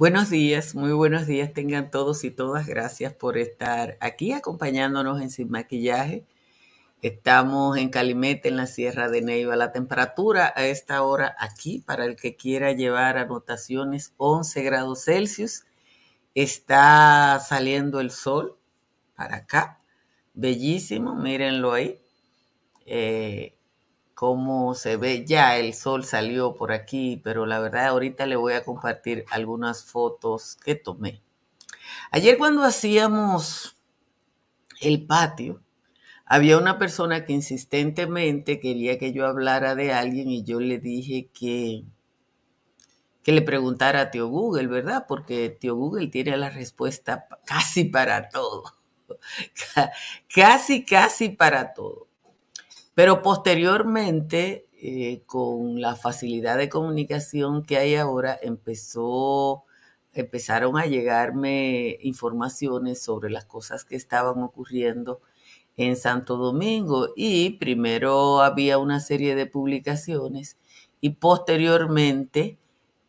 [0.00, 2.66] Buenos días, muy buenos días tengan todos y todas.
[2.66, 6.24] Gracias por estar aquí acompañándonos en Sin Maquillaje.
[7.02, 9.56] Estamos en Calimete, en la Sierra de Neiva.
[9.56, 15.64] La temperatura a esta hora aquí, para el que quiera llevar anotaciones, 11 grados Celsius.
[16.34, 18.56] Está saliendo el sol
[19.14, 19.82] para acá.
[20.32, 22.00] Bellísimo, mírenlo ahí.
[22.86, 23.54] Eh,
[24.20, 25.24] cómo se ve.
[25.24, 29.82] Ya el sol salió por aquí, pero la verdad ahorita le voy a compartir algunas
[29.82, 31.22] fotos que tomé.
[32.10, 33.78] Ayer cuando hacíamos
[34.82, 35.62] el patio,
[36.26, 41.30] había una persona que insistentemente quería que yo hablara de alguien y yo le dije
[41.32, 41.84] que,
[43.22, 45.06] que le preguntara a tío Google, ¿verdad?
[45.08, 48.64] Porque tío Google tiene la respuesta casi para todo.
[50.34, 52.09] casi, casi para todo.
[52.94, 59.64] Pero posteriormente, eh, con la facilidad de comunicación que hay ahora, empezó,
[60.12, 65.20] empezaron a llegarme informaciones sobre las cosas que estaban ocurriendo
[65.76, 70.58] en Santo Domingo y primero había una serie de publicaciones
[71.00, 72.58] y posteriormente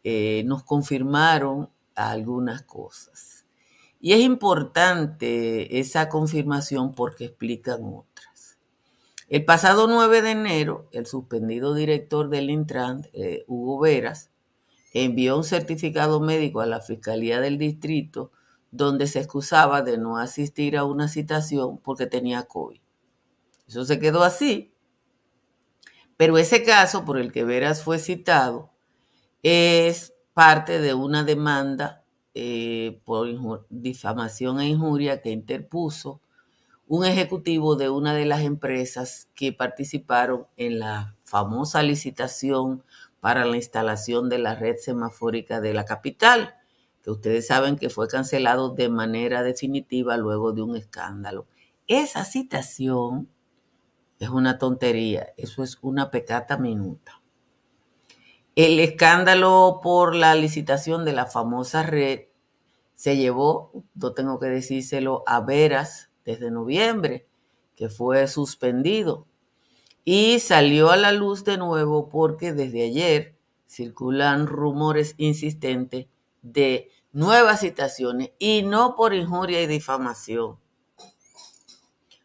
[0.04, 3.46] eh, nos confirmaron algunas cosas.
[4.00, 8.11] Y es importante esa confirmación porque explican otras.
[9.32, 14.30] El pasado 9 de enero, el suspendido director del Intran, eh, Hugo Veras,
[14.94, 18.34] envió un certificado médico a la Fiscalía del Distrito
[18.72, 22.82] donde se excusaba de no asistir a una citación porque tenía COVID.
[23.70, 24.74] Eso se quedó así.
[26.18, 28.70] Pero ese caso por el que Veras fue citado
[29.44, 36.20] es parte de una demanda eh, por difamación e injuria que interpuso
[36.92, 42.84] un ejecutivo de una de las empresas que participaron en la famosa licitación
[43.22, 46.56] para la instalación de la red semafórica de la capital,
[47.02, 51.48] que ustedes saben que fue cancelado de manera definitiva luego de un escándalo.
[51.88, 53.30] Esa citación
[54.20, 57.22] es una tontería, eso es una pecata minuta.
[58.54, 62.24] El escándalo por la licitación de la famosa red
[62.96, 67.28] se llevó, no tengo que decírselo, a veras desde noviembre,
[67.76, 69.28] que fue suspendido.
[70.04, 73.36] Y salió a la luz de nuevo porque desde ayer
[73.68, 76.08] circulan rumores insistentes
[76.42, 80.58] de nuevas citaciones y no por injuria y difamación.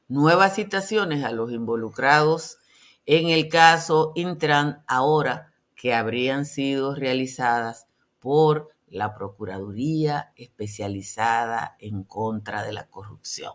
[0.08, 2.58] Nuevas citaciones a los involucrados
[3.06, 7.86] en el caso Intran ahora que habrían sido realizadas
[8.20, 13.52] por la Procuraduría especializada en contra de la corrupción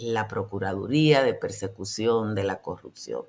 [0.00, 3.22] la Procuraduría de Persecución de la Corrupción.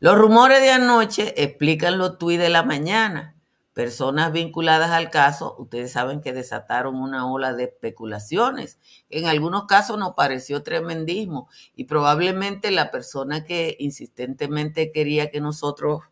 [0.00, 3.34] Los rumores de anoche explican los tuits de la mañana.
[3.72, 8.78] Personas vinculadas al caso, ustedes saben que desataron una ola de especulaciones.
[9.08, 16.02] En algunos casos nos pareció tremendismo y probablemente la persona que insistentemente quería que nosotros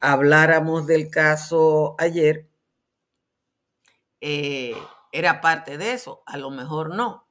[0.00, 2.48] habláramos del caso ayer
[4.20, 4.74] eh,
[5.12, 7.29] era parte de eso, a lo mejor no.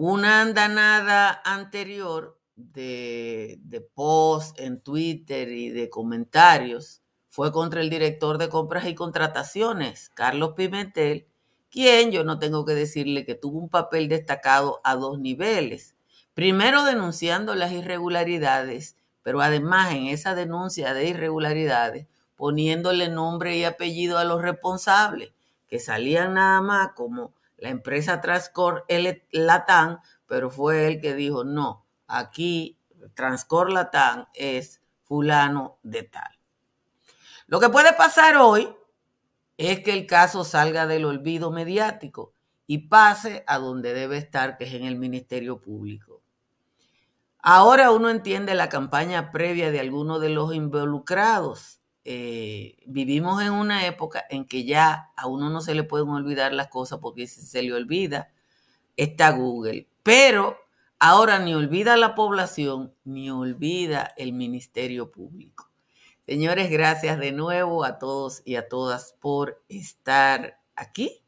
[0.00, 8.38] Una andanada anterior de, de post en Twitter y de comentarios fue contra el director
[8.38, 11.26] de compras y contrataciones, Carlos Pimentel,
[11.68, 15.96] quien yo no tengo que decirle que tuvo un papel destacado a dos niveles.
[16.32, 22.06] Primero denunciando las irregularidades, pero además en esa denuncia de irregularidades
[22.36, 25.32] poniéndole nombre y apellido a los responsables,
[25.66, 28.86] que salían nada más como la empresa Transcor
[29.30, 32.78] Latam, pero fue él que dijo, no, aquí
[33.14, 36.38] Transcor Latam es fulano de tal.
[37.46, 38.68] Lo que puede pasar hoy
[39.56, 42.32] es que el caso salga del olvido mediático
[42.66, 46.22] y pase a donde debe estar, que es en el Ministerio Público.
[47.40, 51.77] Ahora uno entiende la campaña previa de algunos de los involucrados
[52.10, 56.54] eh, vivimos en una época en que ya a uno no se le pueden olvidar
[56.54, 58.32] las cosas porque si se le olvida,
[58.96, 59.88] está Google.
[60.02, 60.56] Pero
[60.98, 65.70] ahora ni olvida la población, ni olvida el Ministerio Público.
[66.26, 71.20] Señores, gracias de nuevo a todos y a todas por estar aquí.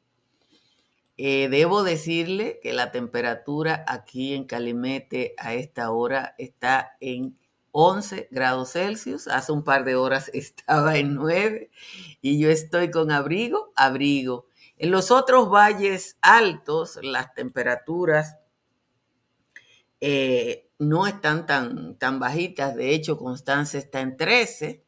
[1.19, 7.37] Eh, debo decirle que la temperatura aquí en Calimete a esta hora está en
[7.73, 11.71] 11 grados Celsius, hace un par de horas estaba en 9
[12.21, 14.47] y yo estoy con abrigo, abrigo.
[14.77, 18.37] En los otros valles altos las temperaturas
[20.01, 24.83] eh, no están tan, tan bajitas, de hecho Constanza está en 13,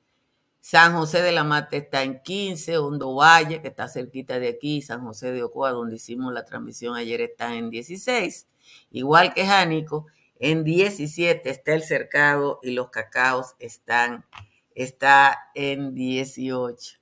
[0.62, 4.81] San José de la Mata está en 15, Hondo Valle, que está cerquita de aquí,
[4.81, 8.46] San José de Ocoa, donde hicimos la transmisión ayer, está en 16,
[8.93, 10.06] igual que Jánico,
[10.42, 14.26] en 17 está el cercado y los cacaos están,
[14.74, 16.98] está en 18.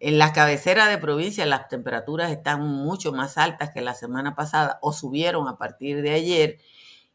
[0.00, 4.78] En las cabeceras de provincia las temperaturas están mucho más altas que la semana pasada
[4.80, 6.58] o subieron a partir de ayer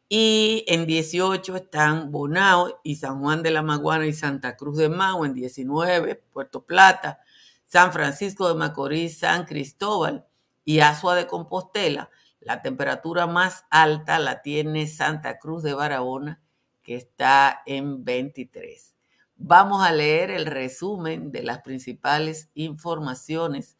[0.08, 4.90] y en 18 están Bonao y San Juan de la Maguana y Santa Cruz de
[4.90, 5.26] Mau.
[5.26, 7.22] En 19, Puerto Plata,
[7.66, 10.28] San Francisco de Macorís, San Cristóbal
[10.64, 12.12] y Azua de Compostela.
[12.40, 16.42] La temperatura más alta la tiene Santa Cruz de Barahona,
[16.82, 18.96] que está en 23.
[19.36, 23.78] Vamos a leer el resumen de las principales informaciones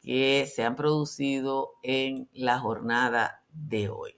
[0.00, 4.16] que se han producido en la jornada de hoy.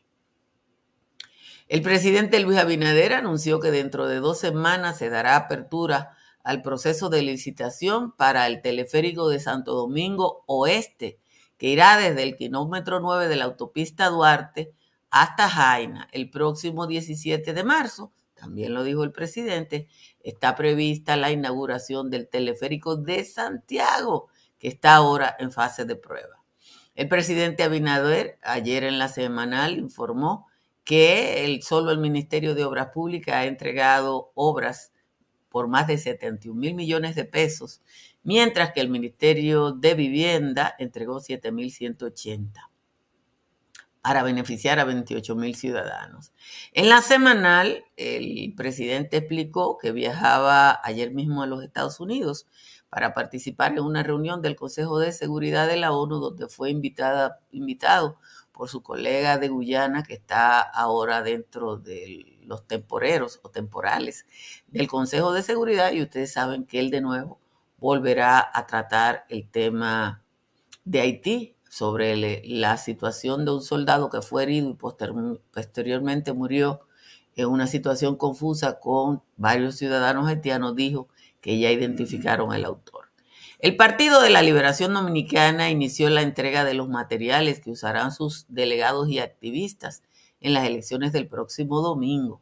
[1.69, 7.09] El presidente Luis Abinader anunció que dentro de dos semanas se dará apertura al proceso
[7.09, 11.19] de licitación para el teleférico de Santo Domingo Oeste,
[11.65, 14.75] que irá desde el kilómetro 9 de la autopista Duarte
[15.09, 18.13] hasta Jaina el próximo 17 de marzo.
[18.35, 19.89] También lo dijo el presidente,
[20.21, 24.29] está prevista la inauguración del teleférico de Santiago,
[24.59, 26.45] que está ahora en fase de prueba.
[26.95, 30.47] El presidente Abinader ayer en la semanal informó
[30.85, 34.93] que el, solo el Ministerio de Obras Públicas ha entregado obras
[35.55, 37.81] por más de 71 mil millones de pesos,
[38.25, 42.51] mientras que el Ministerio de Vivienda entregó 7.180
[44.03, 46.33] para beneficiar a 28 mil ciudadanos.
[46.73, 52.49] En la semanal, el presidente explicó que viajaba ayer mismo a los Estados Unidos
[52.91, 57.39] para participar en una reunión del Consejo de Seguridad de la ONU, donde fue invitada,
[57.53, 58.19] invitado
[58.51, 64.27] por su colega de Guyana que está ahora dentro de los temporeros o temporales
[64.69, 67.39] del Consejo de Seguridad y ustedes saben que él de nuevo
[67.79, 70.23] volverá a tratar el tema
[70.85, 76.87] de Haití sobre la situación de un soldado que fue herido y posteriormente murió
[77.37, 81.09] en una situación confusa con varios ciudadanos haitianos, dijo
[81.41, 83.07] que ya identificaron al autor.
[83.59, 88.47] El Partido de la Liberación Dominicana inició la entrega de los materiales que usarán sus
[88.49, 90.03] delegados y activistas
[90.45, 92.41] en las elecciones del próximo domingo.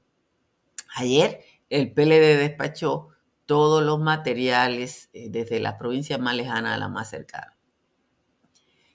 [0.94, 1.40] Ayer
[1.70, 3.08] el PLD despachó
[3.46, 7.56] todos los materiales eh, desde la provincia más lejana a la más cercana.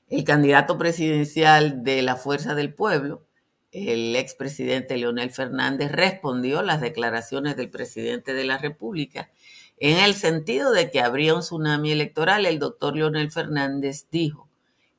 [0.07, 3.25] El candidato presidencial de la Fuerza del Pueblo,
[3.71, 9.31] el expresidente Leonel Fernández, respondió las declaraciones del presidente de la República
[9.79, 14.49] en el sentido de que habría un tsunami electoral, el doctor Leonel Fernández dijo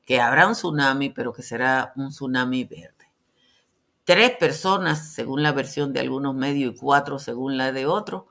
[0.05, 2.98] que habrá un tsunami, pero que será un tsunami verde.
[4.09, 8.23] Tres personas, según la versión de algunos medios, y cuatro según la de otros,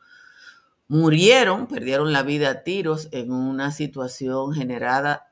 [0.88, 5.30] murieron, perdieron la vida a tiros en una situación generada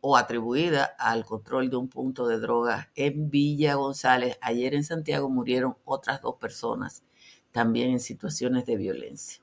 [0.00, 4.38] o atribuida al control de un punto de drogas en Villa González.
[4.40, 7.02] Ayer en Santiago murieron otras dos personas,
[7.50, 9.42] también en situaciones de violencia.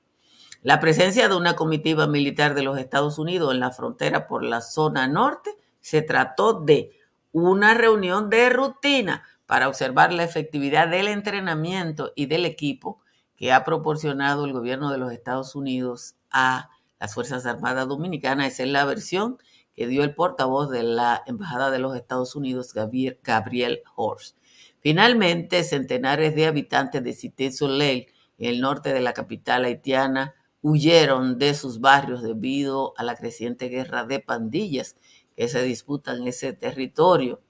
[0.62, 4.62] La presencia de una comitiva militar de los Estados Unidos en la frontera por la
[4.62, 5.50] zona norte
[5.82, 6.92] se trató de
[7.34, 13.02] una reunión de rutina para observar la efectividad del entrenamiento y del equipo
[13.36, 18.54] que ha proporcionado el gobierno de los Estados Unidos a las Fuerzas Armadas Dominicanas.
[18.54, 19.38] Esa es la versión
[19.76, 24.38] que dio el portavoz de la Embajada de los Estados Unidos, Gabriel Horst.
[24.80, 31.38] Finalmente, centenares de habitantes de Cité Soleil, en el norte de la capital haitiana, huyeron
[31.38, 34.96] de sus barrios debido a la creciente guerra de pandillas
[35.36, 37.42] que se disputan en ese territorio.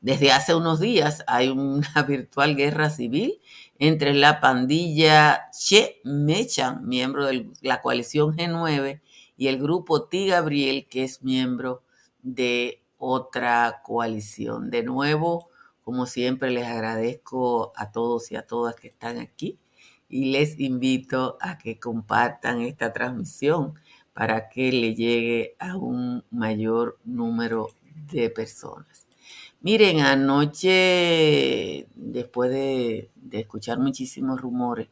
[0.00, 3.40] Desde hace unos días hay una virtual guerra civil
[3.78, 9.00] entre la pandilla Che Mechan, miembro de la coalición G9,
[9.36, 10.26] y el grupo T.
[10.26, 11.82] Gabriel, que es miembro
[12.22, 14.70] de otra coalición.
[14.70, 15.48] De nuevo,
[15.82, 19.58] como siempre, les agradezco a todos y a todas que están aquí
[20.08, 23.74] y les invito a que compartan esta transmisión
[24.12, 27.68] para que le llegue a un mayor número
[28.12, 29.07] de personas.
[29.60, 34.88] Miren, anoche, después de, escuchar muchísimos rumores,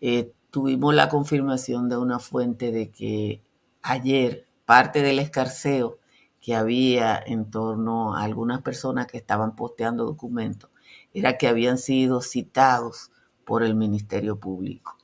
[0.00, 3.42] eh, tuvimos la confirmación de una fuente de que
[3.82, 5.98] ayer parte del escarceo
[6.40, 10.70] que había en torno a algunas personas que estaban posteando documentos
[11.12, 13.10] era que habían sido citados
[13.44, 14.96] por el Ministerio Público.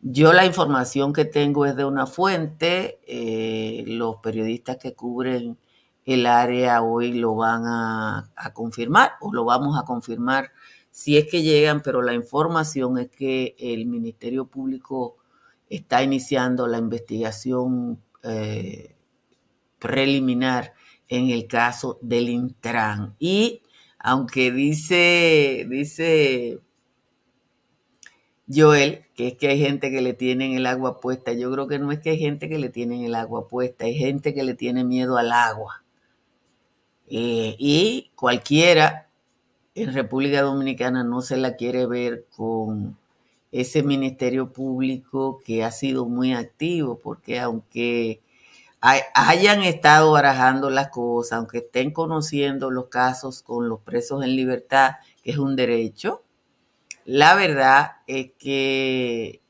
[0.00, 5.58] Yo la información que tengo es de una fuente, eh, los periodistas que cubren
[6.04, 10.50] el área hoy lo van a, confirmar o lo vamos a confirmar
[10.90, 15.16] si es que llegan, pero la información es que el Ministerio Público
[15.70, 18.94] está iniciando la investigación eh,
[19.78, 20.74] preliminar
[21.08, 23.16] en el caso del Intran.
[23.18, 23.62] Y
[23.98, 26.60] aunque dice, dice
[28.52, 31.78] Joel, que es que hay gente que le tienen el agua puesta, yo creo que
[31.78, 34.54] no es que hay gente que le tienen el agua puesta, hay gente que le
[34.54, 35.81] tiene miedo al agua.
[37.14, 39.10] Eh, y cualquiera
[39.74, 42.96] en República Dominicana no se la quiere ver con
[43.50, 48.22] ese ministerio público que ha sido muy activo, porque aunque
[48.80, 54.92] hayan estado barajando las cosas, aunque estén conociendo los casos con los presos en libertad,
[55.22, 56.22] que es un derecho,
[57.04, 59.42] la verdad es que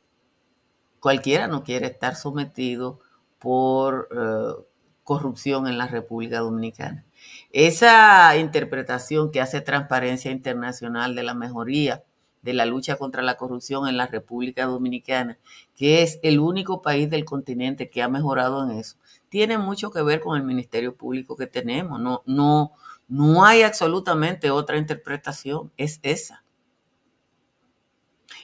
[0.98, 2.98] cualquiera no quiere estar sometido
[3.38, 4.64] por eh,
[5.04, 7.04] corrupción en la República Dominicana.
[7.52, 12.02] Esa interpretación que hace Transparencia Internacional de la mejoría
[12.40, 15.38] de la lucha contra la corrupción en la República Dominicana,
[15.76, 18.96] que es el único país del continente que ha mejorado en eso,
[19.28, 22.00] tiene mucho que ver con el Ministerio Público que tenemos.
[22.00, 22.72] No, no,
[23.06, 26.44] no hay absolutamente otra interpretación, es esa.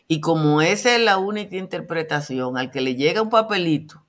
[0.07, 4.05] Y como esa es la única interpretación, al que le llega un papelito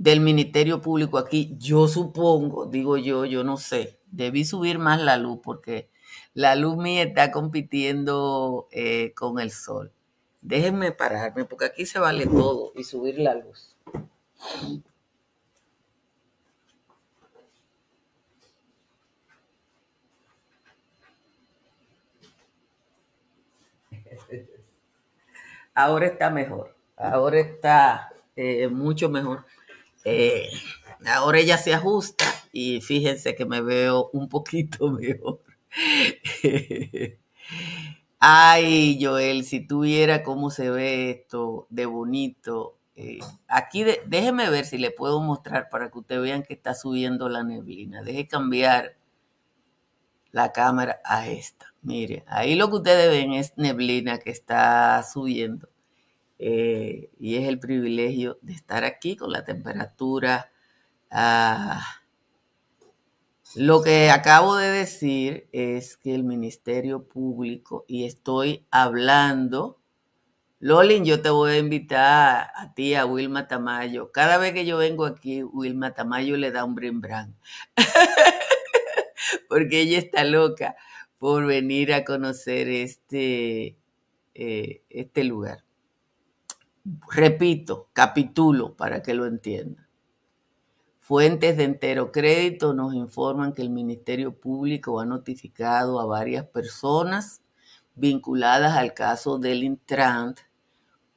[0.00, 5.18] del Ministerio Público aquí, yo supongo, digo yo, yo no sé, debí subir más la
[5.18, 5.90] luz porque
[6.32, 9.92] la luz mía está compitiendo eh, con el sol.
[10.40, 13.76] Déjenme pararme porque aquí se vale todo y subir la luz.
[25.74, 29.44] Ahora está mejor, ahora está eh, mucho mejor.
[30.04, 30.48] Eh,
[31.06, 35.40] ahora ella se ajusta y fíjense que me veo un poquito mejor.
[38.18, 42.76] Ay, Joel, si tuviera cómo se ve esto de bonito.
[42.96, 47.28] Eh, aquí déjeme ver si le puedo mostrar para que ustedes vean que está subiendo
[47.28, 48.02] la neblina.
[48.02, 48.96] Deje cambiar
[50.32, 51.66] la cámara a esta.
[51.82, 55.68] Mire, ahí lo que ustedes ven es neblina que está subiendo.
[56.42, 60.50] Eh, y es el privilegio de estar aquí con la temperatura.
[61.10, 61.84] Ah,
[63.56, 69.80] lo que acabo de decir es que el Ministerio Público, y estoy hablando,
[70.60, 74.10] Lolin, yo te voy a invitar a ti, a Wilma Tamayo.
[74.10, 77.36] Cada vez que yo vengo aquí, Wilma Tamayo le da un brimbrán.
[79.48, 80.76] Porque ella está loca
[81.18, 83.76] por venir a conocer este,
[84.34, 85.64] eh, este lugar.
[86.84, 89.86] Repito, capítulo para que lo entiendan.
[90.98, 97.42] Fuentes de entero crédito nos informan que el Ministerio Público ha notificado a varias personas
[97.96, 100.38] vinculadas al caso del Intrant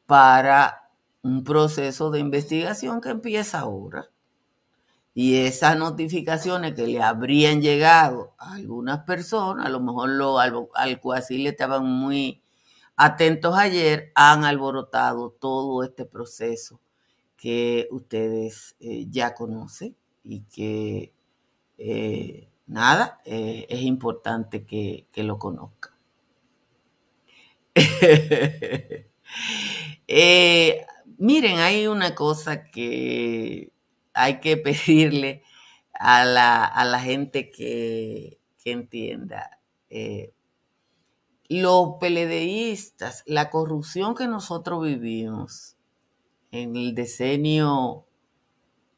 [0.05, 0.89] para
[1.21, 4.09] un proceso de investigación que empieza ahora.
[5.13, 10.67] Y esas notificaciones que le habrían llegado a algunas personas, a lo mejor lo, al,
[10.73, 12.42] al le estaban muy
[12.95, 16.79] atentos ayer, han alborotado todo este proceso
[17.37, 21.13] que ustedes eh, ya conocen y que
[21.77, 25.93] eh, nada, eh, es importante que, que lo conozcan.
[31.17, 33.71] miren, hay una cosa que
[34.13, 35.43] hay que pedirle
[35.93, 39.59] a la, a la gente que, que entienda
[41.49, 45.75] los peledeístas, la corrupción que nosotros vivimos
[46.51, 48.05] en el decenio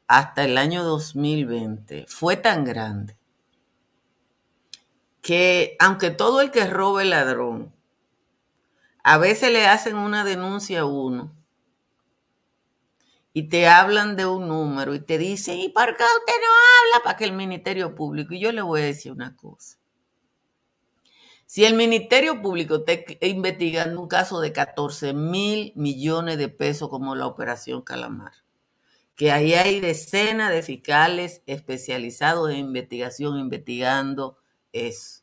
[0.06, 3.16] hasta el año 2020 fue tan grande
[5.20, 7.74] que aunque todo el que robe ladrón,
[9.02, 11.32] a veces le hacen una denuncia a uno
[13.32, 17.04] y te hablan de un número y te dicen, ¿y por qué usted no habla
[17.04, 18.34] para que el Ministerio Público?
[18.34, 19.78] Y yo le voy a decir una cosa.
[21.48, 27.14] Si el Ministerio Público está investigando un caso de 14 mil millones de pesos como
[27.14, 28.32] la Operación Calamar,
[29.14, 34.38] que ahí hay decenas de fiscales especializados en investigación investigando
[34.72, 35.22] eso.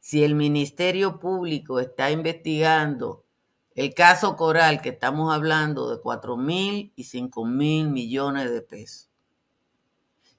[0.00, 3.26] Si el Ministerio Público está investigando
[3.74, 9.11] el caso Coral, que estamos hablando de 4 mil y 5 mil millones de pesos,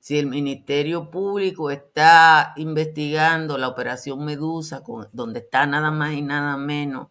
[0.03, 4.83] si el Ministerio Público está investigando la operación Medusa,
[5.13, 7.07] donde está nada más y nada menos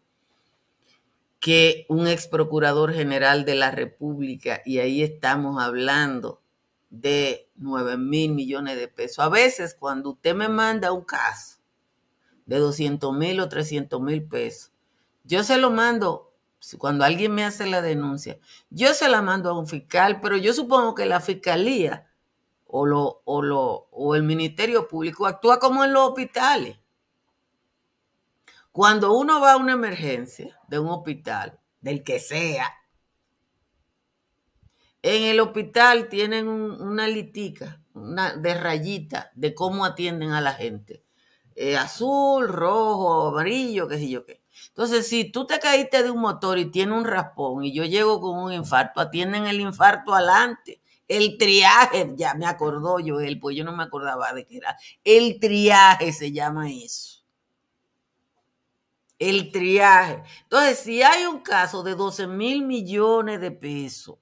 [1.40, 6.42] que un ex procurador general de la República, y ahí estamos hablando
[6.90, 9.20] de 9 mil millones de pesos.
[9.20, 11.61] A veces cuando usted me manda un caso
[12.44, 14.70] de 200 mil o 300 mil pesos,
[15.25, 16.34] yo se lo mando
[16.76, 20.52] cuando alguien me hace la denuncia, yo se la mando a un fiscal, pero yo
[20.52, 22.12] supongo que la fiscalía
[22.75, 26.79] o, lo, o, lo, o el Ministerio Público actúa como en los hospitales.
[28.73, 32.73] Cuando uno va a una emergencia de un hospital, del que sea,
[35.02, 41.05] en el hospital tienen una litica, una de rayita de cómo atienden a la gente.
[41.55, 44.43] Eh, azul, rojo, amarillo, qué sé yo qué.
[44.69, 48.19] Entonces, si tú te caíste de un motor y tiene un raspón y yo llego
[48.23, 50.82] con un infarto, atienden el infarto adelante.
[51.09, 54.76] El triaje, ya me acordó yo él, pues yo no me acordaba de qué era.
[55.04, 57.25] El triaje se llama eso.
[59.18, 60.23] El triaje.
[60.44, 64.18] Entonces, si hay un caso de 12 mil millones de pesos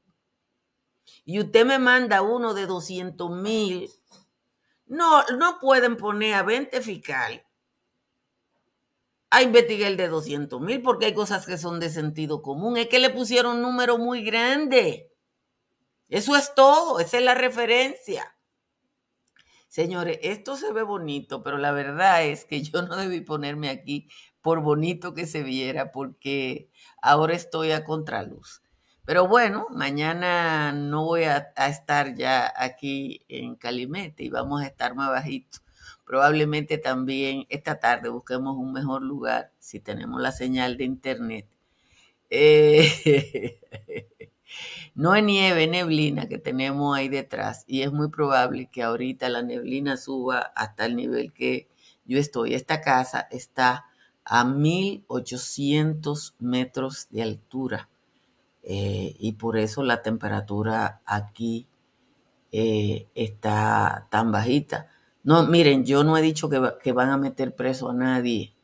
[1.24, 3.90] y usted me manda uno de 200 mil,
[4.86, 7.42] no, no pueden poner a 20 fiscales
[9.30, 12.76] a investigar el de 200 mil porque hay cosas que son de sentido común.
[12.76, 15.09] Es que le pusieron un número muy grande.
[16.10, 18.36] Eso es todo, esa es la referencia.
[19.68, 24.08] Señores, esto se ve bonito, pero la verdad es que yo no debí ponerme aquí
[24.42, 26.68] por bonito que se viera, porque
[27.00, 28.62] ahora estoy a contraluz.
[29.04, 34.94] Pero bueno, mañana no voy a, estar ya aquí en Calimete y vamos a estar
[34.96, 35.58] más bajito.
[36.04, 41.48] Probablemente también esta tarde busquemos un mejor lugar si tenemos la señal de internet.
[42.30, 43.60] Eh,
[44.94, 49.42] no es nieve, neblina que tenemos ahí detrás y es muy probable que ahorita la
[49.42, 51.68] neblina suba hasta el nivel que
[52.04, 52.54] yo estoy.
[52.54, 53.86] Esta casa está
[54.24, 57.88] a 1800 metros de altura
[58.62, 61.66] eh, y por eso la temperatura aquí
[62.52, 64.88] eh, está tan bajita.
[65.22, 68.54] No, miren, yo no he dicho que, que van a meter preso a nadie.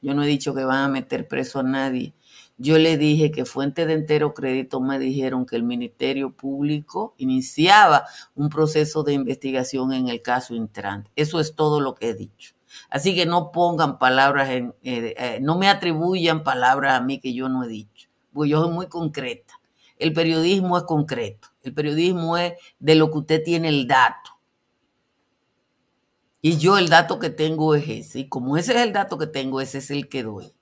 [0.00, 2.14] Yo no he dicho que van a meter preso a nadie.
[2.58, 8.06] Yo le dije que fuente de entero crédito me dijeron que el Ministerio Público iniciaba
[8.34, 11.08] un proceso de investigación en el caso Intrant.
[11.16, 12.54] Eso es todo lo que he dicho.
[12.88, 17.34] Así que no pongan palabras en, eh, eh, no me atribuyan palabras a mí que
[17.34, 19.60] yo no he dicho, porque yo soy muy concreta.
[19.98, 21.48] El periodismo es concreto.
[21.62, 24.30] El periodismo es de lo que usted tiene el dato.
[26.40, 28.20] Y yo el dato que tengo es ese.
[28.20, 30.55] Y como ese es el dato que tengo, ese es el que doy.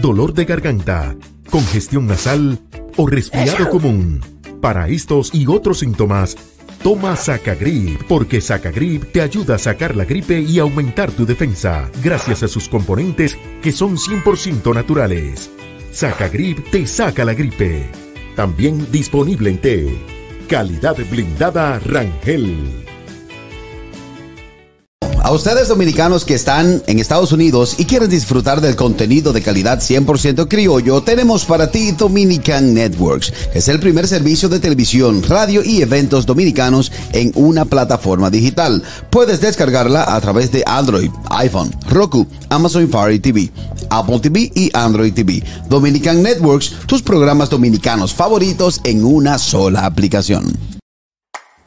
[0.00, 1.16] dolor de garganta,
[1.50, 2.58] congestión nasal
[2.96, 4.20] o resfriado común,
[4.60, 6.36] para estos y otros síntomas,
[6.84, 12.42] Toma Sacagrip, porque Sacagrip te ayuda a sacar la gripe y aumentar tu defensa, gracias
[12.42, 15.50] a sus componentes que son 100% naturales.
[15.92, 17.90] Sacagrip te saca la gripe.
[18.36, 19.98] También disponible en té.
[20.46, 22.83] Calidad blindada Rangel.
[25.24, 29.80] A ustedes dominicanos que están en Estados Unidos y quieren disfrutar del contenido de calidad
[29.80, 33.32] 100% criollo, tenemos para ti Dominican Networks.
[33.54, 38.82] Es el primer servicio de televisión, radio y eventos dominicanos en una plataforma digital.
[39.08, 43.50] Puedes descargarla a través de Android, iPhone, Roku, Amazon Fire TV,
[43.88, 45.42] Apple TV y Android TV.
[45.70, 50.73] Dominican Networks, tus programas dominicanos favoritos en una sola aplicación.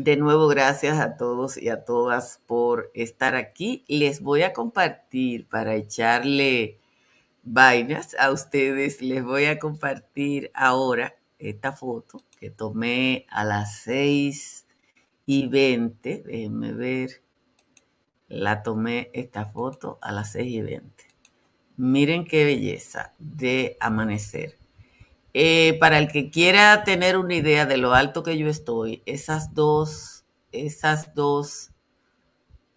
[0.00, 3.84] De nuevo, gracias a todos y a todas por estar aquí.
[3.88, 6.78] Les voy a compartir para echarle
[7.42, 9.02] vainas a ustedes.
[9.02, 14.66] Les voy a compartir ahora esta foto que tomé a las 6
[15.26, 16.22] y 20.
[16.24, 17.20] Déjenme ver.
[18.28, 21.04] La tomé esta foto a las 6 y 20.
[21.76, 24.57] Miren qué belleza de amanecer.
[25.34, 29.54] Eh, para el que quiera tener una idea de lo alto que yo estoy, esas
[29.54, 31.70] dos, esas dos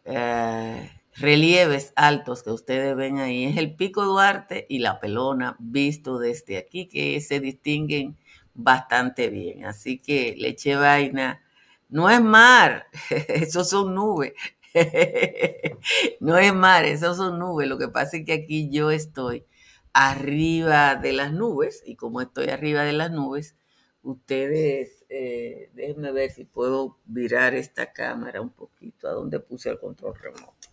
[0.05, 6.19] eh, relieves altos que ustedes ven ahí es el Pico Duarte y la Pelona visto
[6.19, 8.17] desde aquí, que se distinguen
[8.53, 9.65] bastante bien.
[9.65, 11.41] Así que leche vaina,
[11.89, 12.87] no es mar,
[13.27, 14.33] esos son nubes.
[16.19, 17.67] no es mar, esos son nubes.
[17.67, 19.45] Lo que pasa es que aquí yo estoy
[19.93, 23.55] arriba de las nubes y como estoy arriba de las nubes,
[24.03, 29.79] ustedes, eh, déjenme ver si puedo virar esta cámara un poquito a donde puse el
[29.79, 30.69] control remoto.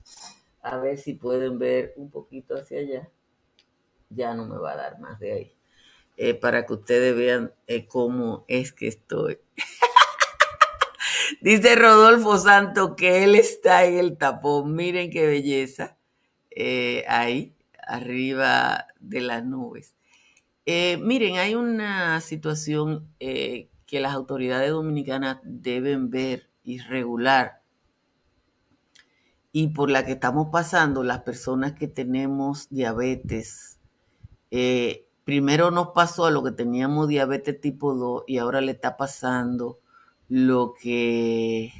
[0.62, 3.08] A ver si pueden ver un poquito hacia allá.
[4.10, 5.54] Ya no me va a dar más de ahí.
[6.16, 9.38] Eh, para que ustedes vean eh, cómo es que estoy.
[11.40, 14.74] Dice Rodolfo Santo que él está en el tapón.
[14.74, 15.96] Miren qué belleza.
[17.06, 17.57] ahí
[17.88, 19.96] arriba de las nubes.
[20.70, 27.62] Eh, miren, hay una situación eh, que las autoridades dominicanas deben ver y regular
[29.50, 33.78] y por la que estamos pasando las personas que tenemos diabetes.
[34.50, 38.98] Eh, primero nos pasó a lo que teníamos diabetes tipo 2 y ahora le está
[38.98, 39.78] pasando
[40.28, 41.72] lo que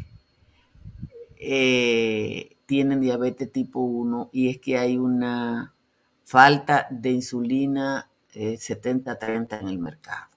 [2.64, 5.74] tienen diabetes tipo 1 y es que hay una
[6.28, 10.28] falta de insulina 70-30 eh, en el mercado.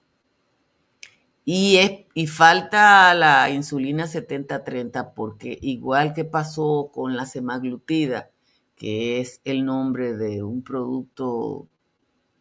[1.44, 8.30] Y, es, y falta la insulina 70-30 porque igual que pasó con la semaglutida,
[8.74, 11.68] que es el nombre de un producto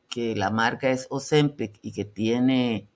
[0.07, 2.87] que la marca es Ozempic y que tiene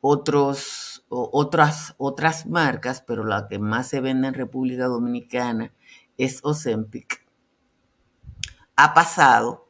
[0.00, 5.74] otros, otras, otras marcas, pero la que más se vende en República Dominicana
[6.16, 7.27] es Ozempic
[8.80, 9.68] ha pasado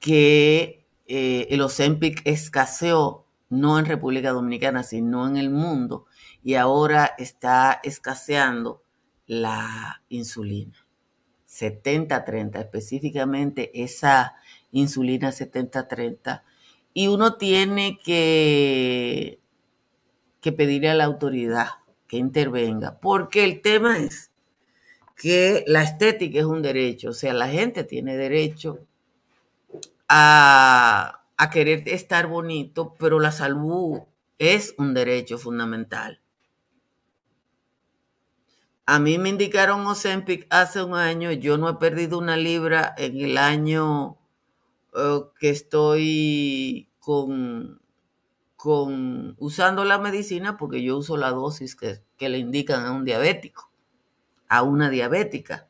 [0.00, 6.06] que eh, el Ozempic escaseó no en República Dominicana, sino en el mundo,
[6.42, 8.82] y ahora está escaseando
[9.26, 10.74] la insulina.
[11.46, 14.36] 70-30, específicamente esa
[14.72, 16.42] insulina 70-30.
[16.94, 19.38] Y uno tiene que,
[20.40, 21.68] que pedirle a la autoridad
[22.08, 24.32] que intervenga, porque el tema es
[25.16, 28.78] que la estética es un derecho, o sea, la gente tiene derecho
[30.08, 34.00] a, querer estar bonito, pero la salud
[34.38, 36.20] es un derecho fundamental.
[38.84, 43.18] A mí me indicaron Ozempic hace un año, yo no he perdido una libra en
[43.20, 44.16] el año
[44.94, 47.80] eh, que estoy con,
[49.38, 53.70] usando la medicina porque yo uso la dosis que le indican a un diabético
[54.48, 55.68] a una diabética.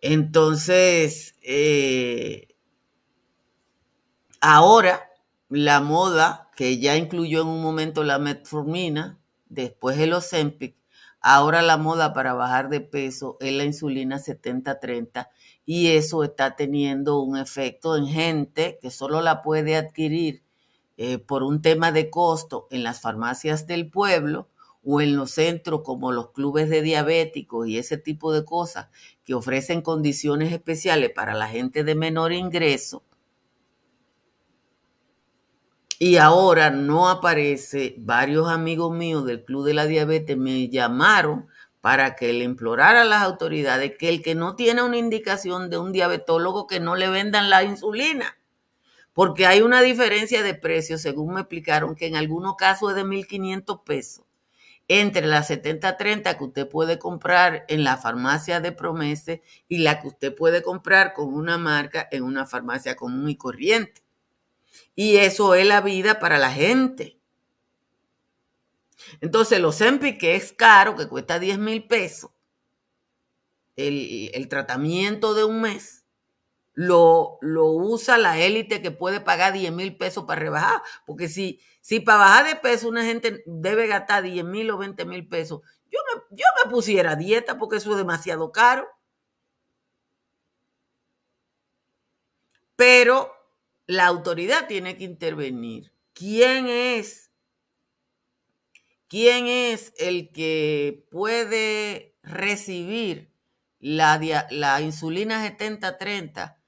[0.00, 2.48] Entonces, eh,
[4.40, 5.10] ahora
[5.48, 10.76] la moda, que ya incluyó en un momento la metformina, después el Ozempic,
[11.20, 15.30] ahora la moda para bajar de peso es la insulina 70-30
[15.64, 20.42] y eso está teniendo un efecto en gente que solo la puede adquirir
[20.96, 24.48] eh, por un tema de costo en las farmacias del pueblo
[24.84, 28.88] o en los centros como los clubes de diabéticos y ese tipo de cosas
[29.24, 33.02] que ofrecen condiciones especiales para la gente de menor ingreso.
[35.98, 37.94] Y ahora no aparece.
[37.98, 41.46] Varios amigos míos del Club de la Diabetes me llamaron
[41.80, 45.78] para que le implorara a las autoridades que el que no tiene una indicación de
[45.78, 48.36] un diabetólogo que no le vendan la insulina.
[49.12, 53.04] Porque hay una diferencia de precio, según me explicaron, que en algunos casos es de
[53.04, 54.23] 1.500 pesos
[54.88, 60.08] entre la 7030 que usted puede comprar en la farmacia de Promese y la que
[60.08, 64.02] usted puede comprar con una marca en una farmacia común y corriente.
[64.94, 67.18] Y eso es la vida para la gente.
[69.20, 72.30] Entonces, los Empi, que es caro, que cuesta 10 mil pesos,
[73.76, 76.03] el, el, tratamiento de un mes,
[76.74, 80.82] lo, lo usa la élite que puede pagar 10 mil pesos para rebajar.
[81.06, 85.04] Porque si, si para bajar de peso una gente debe gastar 10 mil o 20
[85.04, 85.60] mil pesos,
[85.90, 88.88] yo me, yo me pusiera dieta porque eso es demasiado caro.
[92.76, 93.32] Pero
[93.86, 95.92] la autoridad tiene que intervenir.
[96.12, 97.30] ¿Quién es?
[99.08, 103.30] ¿Quién es el que puede recibir
[103.78, 104.18] la,
[104.50, 106.63] la insulina 7030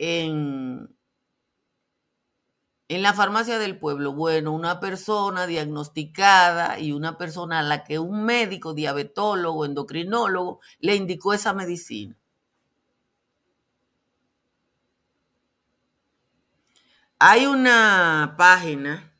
[0.00, 0.96] en,
[2.88, 4.14] en la farmacia del pueblo?
[4.14, 10.96] Bueno, una persona diagnosticada y una persona a la que un médico, diabetólogo, endocrinólogo le
[10.96, 12.16] indicó esa medicina.
[17.18, 19.12] Hay una página,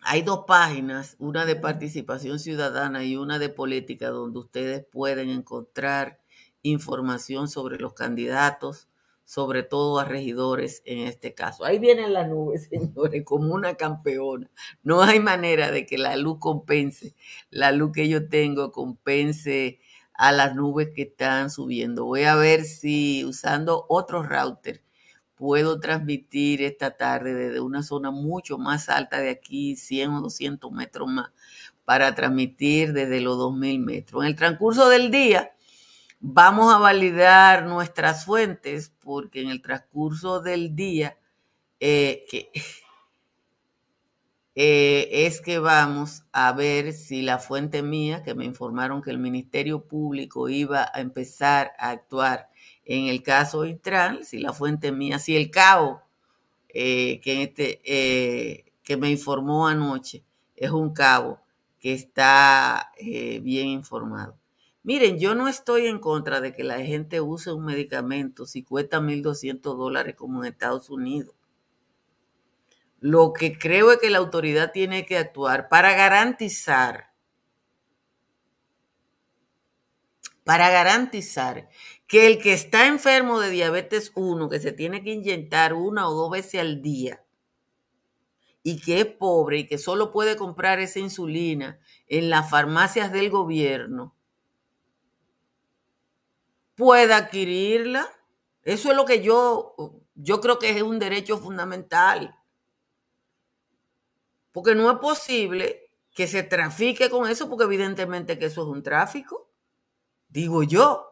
[0.00, 6.22] hay dos páginas, una de participación ciudadana y una de política, donde ustedes pueden encontrar
[6.62, 8.88] información sobre los candidatos,
[9.24, 11.64] sobre todo a regidores en este caso.
[11.64, 14.50] Ahí vienen las nubes, señores, como una campeona.
[14.82, 17.14] No hay manera de que la luz compense,
[17.50, 19.80] la luz que yo tengo compense
[20.14, 22.04] a las nubes que están subiendo.
[22.04, 24.82] Voy a ver si usando otro router
[25.42, 30.70] puedo transmitir esta tarde desde una zona mucho más alta de aquí, 100 o 200
[30.70, 31.32] metros más,
[31.84, 34.22] para transmitir desde los 2000 metros.
[34.22, 35.52] En el transcurso del día
[36.22, 41.18] vamos a validar nuestras fuentes porque en el transcurso del día
[41.80, 42.50] eh, que,
[44.54, 49.18] eh, es que vamos a ver si la fuente mía, que me informaron que el
[49.18, 52.48] Ministerio Público iba a empezar a actuar
[52.84, 56.02] en el caso Intran, si la fuente mía, si el cabo
[56.68, 60.22] eh, que, este, que me informó anoche
[60.54, 61.40] es un cabo
[61.80, 64.41] que está bien informado.
[64.84, 69.00] Miren, yo no estoy en contra de que la gente use un medicamento si cuesta
[69.00, 71.36] 1.200 dólares como en Estados Unidos.
[72.98, 77.12] Lo que creo es que la autoridad tiene que actuar para garantizar,
[80.44, 81.68] para garantizar
[82.08, 86.14] que el que está enfermo de diabetes 1, que se tiene que inyectar una o
[86.14, 87.24] dos veces al día,
[88.64, 93.30] y que es pobre y que solo puede comprar esa insulina en las farmacias del
[93.30, 94.14] gobierno,
[96.82, 98.08] pueda adquirirla.
[98.64, 99.76] Eso es lo que yo,
[100.16, 102.36] yo creo que es un derecho fundamental.
[104.50, 108.82] Porque no es posible que se trafique con eso, porque evidentemente que eso es un
[108.82, 109.48] tráfico.
[110.26, 111.08] Digo yo.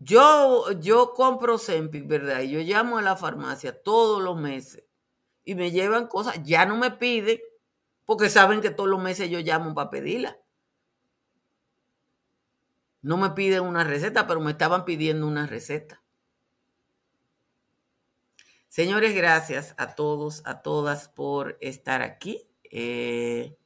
[0.00, 2.40] Yo, yo compro Zempic, ¿verdad?
[2.40, 4.82] Y yo llamo a la farmacia todos los meses
[5.44, 6.42] y me llevan cosas.
[6.42, 7.38] Ya no me piden
[8.04, 10.36] porque saben que todos los meses yo llamo para pedirla.
[13.04, 16.02] No me piden una receta, pero me estaban pidiendo una receta.
[18.70, 22.48] Señores, gracias a todos, a todas por estar aquí.
[22.70, 23.58] Eh,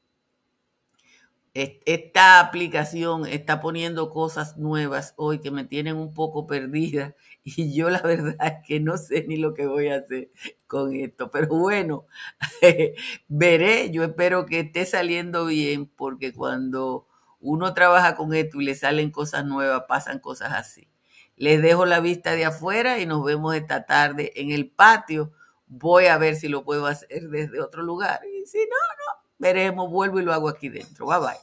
[1.54, 7.90] esta aplicación está poniendo cosas nuevas hoy que me tienen un poco perdida y yo
[7.90, 10.30] la verdad es que no sé ni lo que voy a hacer
[10.66, 11.30] con esto.
[11.30, 12.06] Pero bueno,
[13.28, 17.07] veré, yo espero que esté saliendo bien porque cuando
[17.40, 20.88] uno trabaja con esto y le salen cosas nuevas, pasan cosas así.
[21.36, 25.32] Les dejo la vista de afuera y nos vemos esta tarde en el patio.
[25.66, 28.20] Voy a ver si lo puedo hacer desde otro lugar.
[28.26, 31.06] Y si no, no, veremos, vuelvo y lo hago aquí dentro.
[31.06, 31.38] Bye bye.